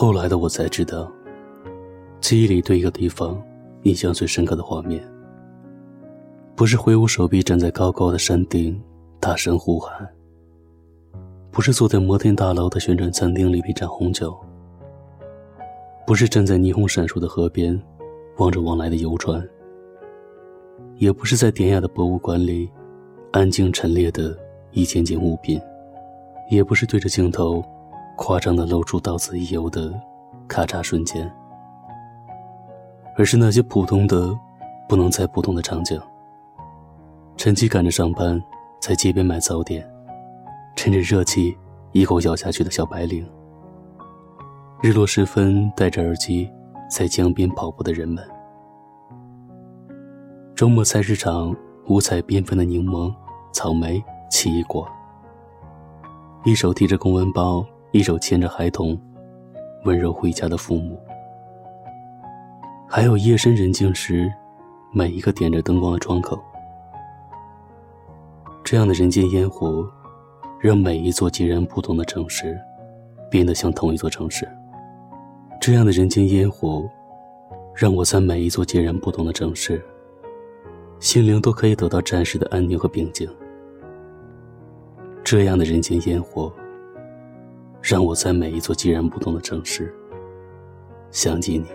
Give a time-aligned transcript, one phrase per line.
[0.00, 1.12] 后来的我才知道，
[2.22, 3.38] 记忆里对一个地方
[3.82, 4.98] 印象最深刻的画面，
[6.56, 8.82] 不是挥舞手臂站在高高的山顶
[9.20, 10.08] 大声呼喊，
[11.50, 14.34] 不是坐在摩天大楼的旋转餐厅里品尝红酒，
[16.06, 17.78] 不是站在霓虹闪烁的河边
[18.38, 19.46] 望着往来的游船，
[20.96, 22.70] 也不是在典雅的博物馆里
[23.32, 24.34] 安静陈列的
[24.70, 25.60] 一件件物品，
[26.50, 27.62] 也不是对着镜头。
[28.22, 29.98] 夸张的露出到此一游的
[30.46, 31.28] 咔嚓瞬间，
[33.16, 34.38] 而是那些普通的
[34.86, 35.98] 不能再普通的场景。
[37.38, 38.40] 晨起赶着上班，
[38.78, 39.90] 在街边买早点，
[40.76, 41.56] 趁着热气
[41.92, 43.24] 一口咬下去的小白领；
[44.82, 46.46] 日落时分戴着耳机
[46.90, 48.22] 在江边跑步的人们；
[50.54, 53.10] 周末菜市场五彩缤纷的柠檬、
[53.50, 54.86] 草莓、奇异果，
[56.44, 57.64] 一手提着公文包。
[57.92, 58.96] 一手牵着孩童，
[59.84, 60.96] 温柔回家的父母，
[62.88, 64.32] 还有夜深人静时，
[64.92, 66.40] 每一个点着灯光的窗口。
[68.62, 69.84] 这样的人间烟火，
[70.60, 72.56] 让每一座截然不同的城市，
[73.28, 74.48] 变得像同一座城市。
[75.60, 76.88] 这样的人间烟火，
[77.74, 79.84] 让我在每一座截然不同的城市，
[81.00, 83.28] 心灵都可以得到暂时的安宁和平静。
[85.24, 86.52] 这样的人间烟火。
[87.82, 89.94] 让我在每一座截然不同的城市
[91.10, 91.66] 想起你。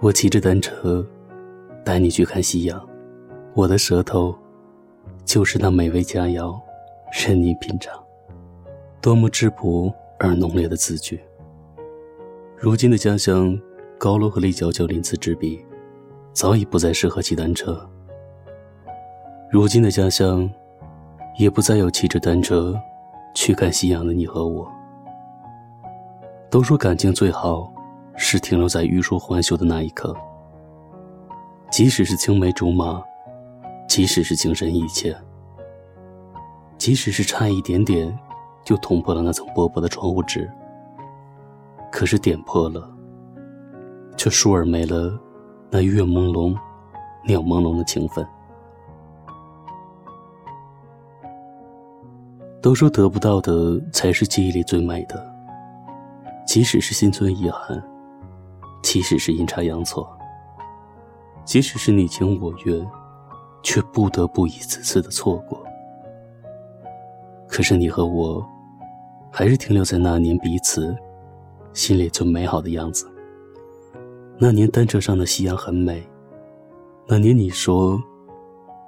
[0.00, 1.04] 我骑着单车
[1.84, 2.88] 带你去看夕阳，
[3.54, 4.36] 我的舌头
[5.24, 6.60] 就是那美味佳肴，
[7.12, 7.98] 任你品尝。
[9.00, 11.20] 多么质朴而浓烈的字句。
[12.56, 13.58] 如今的家乡，
[13.98, 15.64] 高楼和立交桥鳞次栉比，
[16.32, 17.88] 早已不再适合骑单车。
[19.56, 20.46] 如今的家乡，
[21.38, 22.78] 也不再有骑着单车
[23.34, 24.70] 去看夕阳的你和我。
[26.50, 27.72] 都说感情最好
[28.16, 30.14] 是停留在欲说还休的那一刻，
[31.70, 33.02] 即使是青梅竹马，
[33.88, 35.16] 即使是情深意切，
[36.76, 38.14] 即使是差一点点
[38.62, 40.52] 就捅破了那层薄薄的窗户纸，
[41.90, 42.86] 可是点破了，
[44.18, 45.18] 却倏尔没了
[45.70, 46.54] 那月朦胧、
[47.26, 48.22] 鸟朦胧的情分。
[52.60, 55.24] 都说得不到的才是记忆里最美的，
[56.46, 57.80] 即使是心存遗憾，
[58.82, 60.08] 即使是阴差阳错，
[61.44, 62.84] 即使是你情我愿，
[63.62, 65.62] 却不得不一次次的错过。
[67.46, 68.44] 可是你和我，
[69.30, 70.96] 还是停留在那年彼此
[71.72, 73.08] 心里最美好的样子。
[74.38, 76.04] 那年单车上的夕阳很美，
[77.06, 78.02] 那年你说，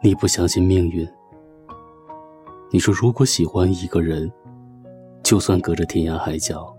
[0.00, 1.06] 你不相信命运。
[2.74, 4.28] 你说，如果喜欢一个人，
[5.22, 6.76] 就算隔着天涯海角，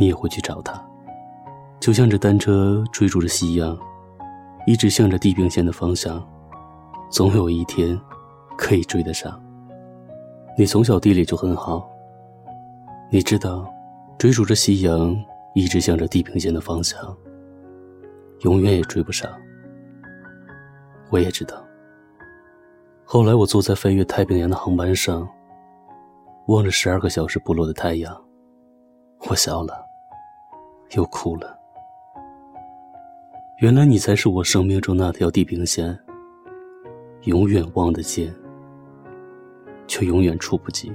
[0.00, 0.82] 你也会去找他。
[1.78, 3.78] 就像这单车追逐着夕阳，
[4.66, 6.26] 一直向着地平线的方向，
[7.10, 8.00] 总有一天
[8.56, 9.38] 可以追得上。
[10.56, 11.86] 你从小地理就很好，
[13.10, 13.70] 你知道，
[14.16, 15.14] 追逐着夕阳，
[15.54, 16.98] 一直向着地平线的方向，
[18.40, 19.30] 永远也追不上。
[21.10, 21.62] 我也知道。
[23.14, 25.24] 后来，我坐在飞越太平洋的航班上，
[26.48, 28.12] 望着十二个小时不落的太阳，
[29.30, 29.86] 我笑了，
[30.96, 31.56] 又哭了。
[33.60, 35.96] 原来你才是我生命中那条地平线，
[37.22, 38.34] 永远望得见，
[39.86, 40.92] 却永远触不及。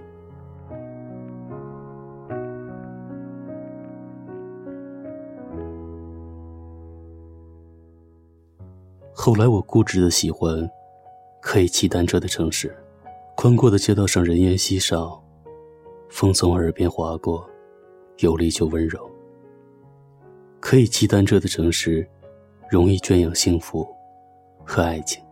[9.14, 10.70] 后来，我固执的喜欢。
[11.42, 12.76] 可以骑单车的城市，
[13.36, 15.24] 宽阔的街道上人烟稀少，
[16.10, 17.50] 风从耳边划过，
[18.20, 19.10] 有力却温柔。
[20.60, 22.08] 可以骑单车的城市，
[22.70, 23.88] 容易圈养幸福
[24.66, 25.24] 和爱情。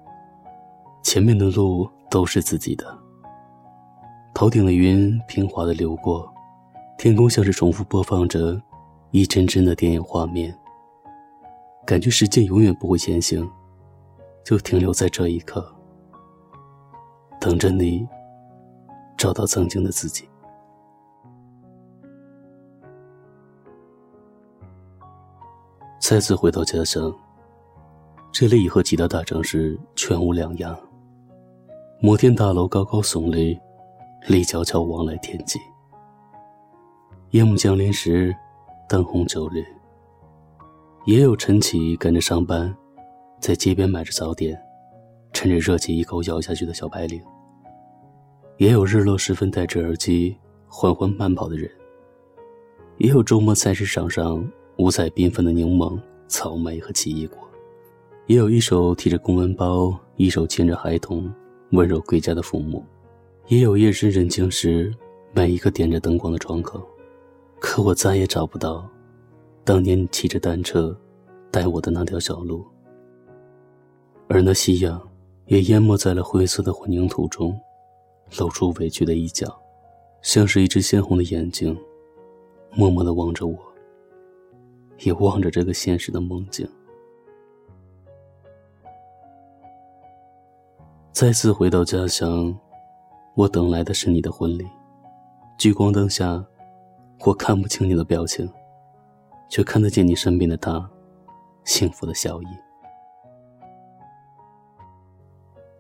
[1.04, 2.98] 前面的路都是自己的。
[4.34, 6.32] 头顶的云平滑的流过，
[6.98, 8.60] 天空像是重复播放着
[9.12, 10.58] 一帧帧的电影画面。
[11.86, 13.50] 感觉时间永远不会前行，
[14.44, 15.74] 就停留在这一刻。
[17.40, 18.08] 等着你
[19.18, 20.28] 找到曾经的自己。
[26.00, 27.14] 再次回到家乡，
[28.32, 30.78] 这里已和其他大城市全无两样。
[32.00, 33.60] 摩天大楼高高耸立，
[34.28, 35.60] 立交桥往来天际。
[37.32, 38.34] 夜幕降临时，
[38.88, 39.66] 灯红酒绿。
[41.06, 42.74] 也有晨起赶着上班，
[43.40, 44.62] 在街边买着早点。
[45.38, 47.22] 趁着热气一口咬下去的小白领，
[48.58, 50.36] 也有日落时分戴着耳机
[50.68, 51.70] 缓缓慢跑的人，
[52.98, 54.44] 也有周末菜市场上
[54.78, 55.96] 五彩缤纷的柠檬、
[56.28, 57.38] 草莓和奇异果，
[58.26, 61.32] 也有一手提着公文包、一手牵着孩童
[61.70, 62.84] 温柔归家的父母，
[63.46, 64.92] 也有夜深人静时
[65.36, 66.82] 每一个点着灯光的窗口。
[67.60, 68.90] 可我再也找不到
[69.64, 71.00] 当年你骑着单车
[71.52, 72.66] 带我的那条小路，
[74.28, 75.00] 而那夕阳
[75.48, 77.60] 也淹没在了灰色的混凝土中。
[78.38, 79.48] 露出委屈的一角，
[80.22, 81.78] 像是一只鲜红的眼睛，
[82.74, 83.58] 默默的望着我，
[85.00, 86.70] 也望着这个现实的梦境。
[91.14, 92.54] 再次回到家乡，
[93.34, 94.68] 我等来的是你的婚礼。
[95.58, 96.46] 聚光灯下，
[97.26, 98.48] 我看不清你的表情，
[99.50, 100.86] 却看得见你身边的他，
[101.64, 102.67] 幸福的笑意。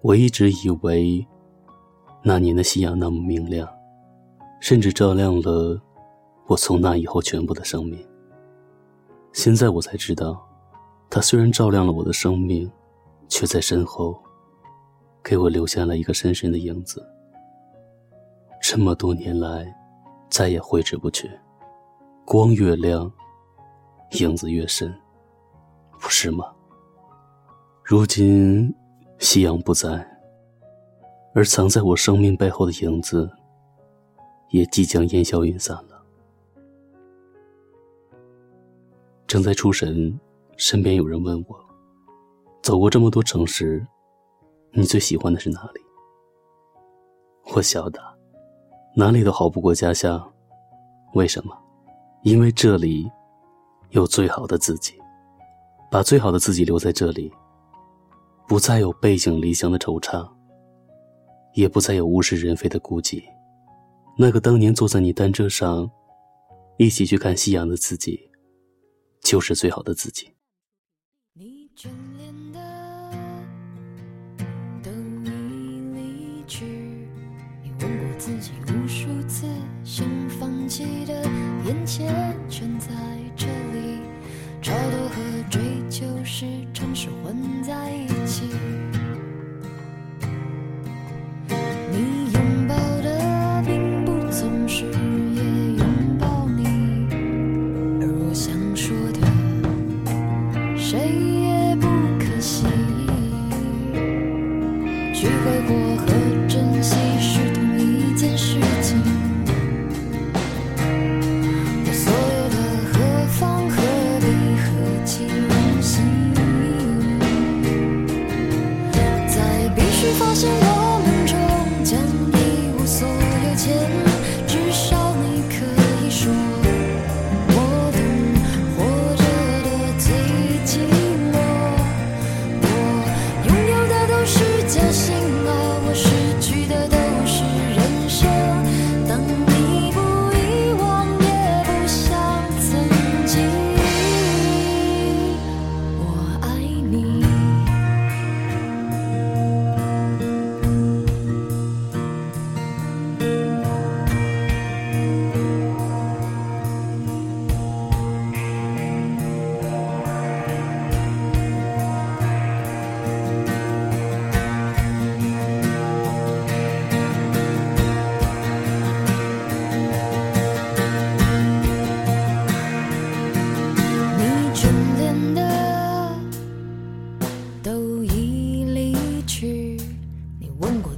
[0.07, 1.27] 我一直以为。
[2.23, 3.67] 那年的夕阳那么明亮，
[4.61, 5.79] 甚至照亮了
[6.47, 8.05] 我从那以后全部的生命。
[9.33, 10.45] 现在我才知道，
[11.09, 12.69] 它虽然照亮了我的生命，
[13.29, 14.17] 却在身后
[15.23, 17.05] 给我留下了一个深深的影子。
[18.61, 19.73] 这么多年来，
[20.29, 21.29] 再也挥之不去。
[22.25, 23.09] 光越亮，
[24.19, 24.93] 影子越深，
[25.99, 26.45] 不是吗？
[27.83, 28.73] 如今
[29.19, 30.05] 夕阳不在。
[31.33, 33.29] 而藏在我生命背后的影子，
[34.49, 36.03] 也即将烟消云散了。
[39.27, 40.19] 正在出神，
[40.55, 41.65] 身边有人问我
[42.63, 43.85] ：“走过这么多城市，
[44.71, 45.81] 你最喜欢的是哪里？”
[47.53, 48.01] 我晓得，
[48.95, 50.33] 哪里都好不过家乡。
[51.13, 51.55] 为什么？
[52.23, 53.07] 因为这里
[53.91, 54.95] 有最好的自己，
[55.91, 57.31] 把最好的自己留在这里，
[58.47, 60.27] 不再有背井离乡的惆怅。
[61.53, 63.23] 也不再有物是人非的孤寂，
[64.15, 65.89] 那个当年坐在你单车上，
[66.77, 68.29] 一起去看夕阳的自己，
[69.23, 70.29] 就是最好的自己。
[71.33, 73.11] 你眷恋的
[74.83, 76.65] 都已离去，
[77.63, 79.47] 你问过自己无数次，
[79.83, 81.23] 想放弃的
[81.65, 82.87] 眼前全在
[83.35, 83.96] 这里，
[84.67, 88.46] 超脱和追求时常是混在一起。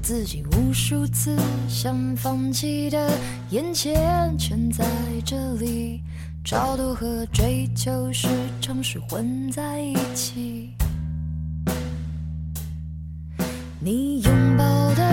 [0.01, 1.38] 自己无数次
[1.68, 3.12] 想放弃的，
[3.51, 4.84] 眼前全在
[5.24, 6.01] 这里，
[6.44, 8.27] 超脱和追求时
[8.60, 10.72] 常是混在一起。
[13.79, 14.63] 你拥抱
[14.96, 15.09] 的。